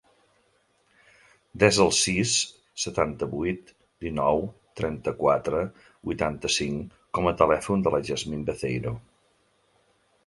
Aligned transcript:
Desa 1.63 1.81
el 1.85 1.91
sis, 1.97 2.31
setanta-vuit, 2.85 3.69
dinou, 4.05 4.41
trenta-quatre, 4.81 5.61
vuitanta-cinc 6.11 6.99
com 7.19 7.31
a 7.33 7.35
telèfon 7.43 7.87
de 7.89 7.97
la 7.97 8.03
Yasmin 8.11 8.49
Beceiro. 8.51 8.97